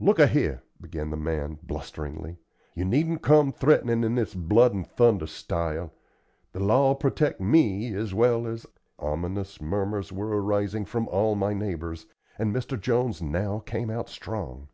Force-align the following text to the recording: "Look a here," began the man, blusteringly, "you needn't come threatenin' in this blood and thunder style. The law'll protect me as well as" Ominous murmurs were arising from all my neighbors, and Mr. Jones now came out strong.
"Look 0.00 0.18
a 0.18 0.26
here," 0.26 0.64
began 0.80 1.10
the 1.10 1.16
man, 1.16 1.56
blusteringly, 1.62 2.36
"you 2.74 2.84
needn't 2.84 3.22
come 3.22 3.52
threatenin' 3.52 4.02
in 4.02 4.16
this 4.16 4.34
blood 4.34 4.74
and 4.74 4.84
thunder 4.84 5.28
style. 5.28 5.92
The 6.52 6.58
law'll 6.58 6.96
protect 6.96 7.40
me 7.40 7.94
as 7.94 8.12
well 8.12 8.48
as" 8.48 8.66
Ominous 8.98 9.60
murmurs 9.60 10.10
were 10.12 10.42
arising 10.42 10.84
from 10.84 11.06
all 11.06 11.36
my 11.36 11.54
neighbors, 11.54 12.06
and 12.40 12.52
Mr. 12.52 12.76
Jones 12.76 13.22
now 13.22 13.60
came 13.60 13.88
out 13.88 14.08
strong. 14.08 14.66